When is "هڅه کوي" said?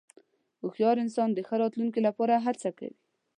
2.45-2.95